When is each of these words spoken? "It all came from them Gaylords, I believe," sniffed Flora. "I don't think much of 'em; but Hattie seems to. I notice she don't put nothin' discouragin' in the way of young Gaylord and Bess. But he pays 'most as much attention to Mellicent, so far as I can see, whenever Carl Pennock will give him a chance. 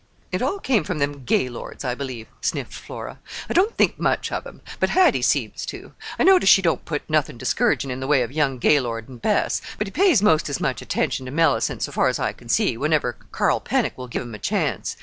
"It 0.31 0.41
all 0.41 0.57
came 0.57 0.83
from 0.83 0.97
them 0.97 1.25
Gaylords, 1.25 1.85
I 1.85 1.93
believe," 1.93 2.25
sniffed 2.41 2.73
Flora. 2.73 3.19
"I 3.47 3.53
don't 3.53 3.77
think 3.77 3.99
much 3.99 4.31
of 4.31 4.47
'em; 4.47 4.61
but 4.79 4.89
Hattie 4.89 5.21
seems 5.21 5.63
to. 5.67 5.93
I 6.17 6.23
notice 6.23 6.49
she 6.49 6.63
don't 6.63 6.85
put 6.85 7.07
nothin' 7.07 7.37
discouragin' 7.37 7.91
in 7.91 7.99
the 7.99 8.07
way 8.07 8.23
of 8.23 8.31
young 8.31 8.57
Gaylord 8.57 9.07
and 9.07 9.21
Bess. 9.21 9.61
But 9.77 9.85
he 9.85 9.91
pays 9.91 10.23
'most 10.23 10.49
as 10.49 10.59
much 10.59 10.81
attention 10.81 11.27
to 11.27 11.31
Mellicent, 11.31 11.83
so 11.83 11.91
far 11.91 12.07
as 12.07 12.17
I 12.17 12.31
can 12.33 12.49
see, 12.49 12.77
whenever 12.77 13.13
Carl 13.31 13.59
Pennock 13.59 13.95
will 13.95 14.07
give 14.07 14.23
him 14.23 14.33
a 14.33 14.39
chance. 14.39 14.97